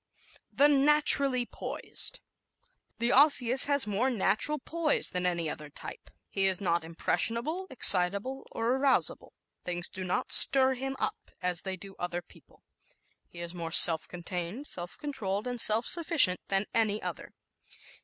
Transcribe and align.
The 0.51 0.67
Naturally 0.67 1.45
Poised¶ 1.45 2.21
The 2.97 3.11
Osseous 3.11 3.65
has 3.65 3.85
more 3.85 4.09
natural 4.09 4.57
poise 4.57 5.11
than 5.11 5.27
any 5.27 5.47
other 5.47 5.69
type. 5.69 6.09
He 6.27 6.47
is 6.47 6.59
not 6.59 6.83
impressionable, 6.83 7.67
excitable 7.69 8.47
or 8.51 8.71
arousable. 8.77 9.33
Things 9.63 9.87
do 9.89 10.03
not 10.03 10.31
"stir 10.31 10.73
him 10.73 10.95
up" 10.97 11.29
as 11.39 11.61
they 11.61 11.77
do 11.77 11.95
other 11.99 12.23
people. 12.23 12.63
He 13.27 13.41
is 13.41 13.53
more 13.53 13.71
self 13.71 14.07
contained, 14.07 14.65
self 14.65 14.97
controlled 14.97 15.45
and 15.45 15.61
self 15.61 15.85
sufficient 15.85 16.39
than 16.47 16.65
any 16.73 16.99
other. 16.99 17.35